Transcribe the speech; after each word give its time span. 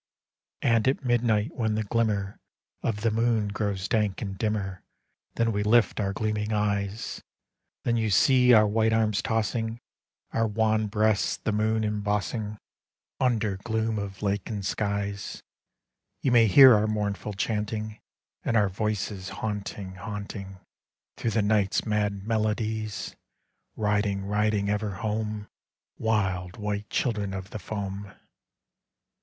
And 0.63 0.87
at 0.87 1.05
midnight, 1.05 1.53
when 1.55 1.75
the 1.75 1.83
glimmer 1.83 2.39
Of 2.81 3.01
the 3.01 3.11
moon 3.11 3.49
grows 3.49 3.87
dank 3.87 4.19
and 4.23 4.35
dimmer, 4.35 4.81
Then 5.35 5.51
we 5.51 5.61
lift 5.61 5.99
our 5.99 6.11
gleaming 6.11 6.51
eyes; 6.53 7.21
Then 7.83 7.97
you 7.97 8.09
see 8.09 8.51
our 8.51 8.65
white 8.65 8.93
arms 8.93 9.21
tossing, 9.21 9.79
Our 10.31 10.47
wan 10.47 10.87
breasts 10.87 11.37
the 11.37 11.51
moon 11.51 11.83
embossing, 11.83 12.57
Under 13.19 13.57
gloom 13.57 13.99
of 13.99 14.23
lake 14.23 14.49
and 14.49 14.65
skies; 14.65 15.43
You 16.21 16.31
may 16.31 16.47
hear 16.47 16.73
our 16.73 16.87
mournful 16.87 17.33
chanting, 17.33 17.99
And 18.43 18.57
our 18.57 18.69
voices 18.69 19.29
haunting, 19.29 19.93
haunting, 19.97 20.57
Through 21.15 21.29
the 21.29 21.43
night's 21.43 21.85
mad 21.85 22.25
melodies; 22.25 23.15
Riding, 23.75 24.25
riding, 24.25 24.67
ever 24.67 24.95
home, 24.95 25.47
Wild, 25.99 26.57
white 26.57 26.89
children 26.89 27.35
of 27.35 27.51
the 27.51 27.59
foam. 27.59 28.11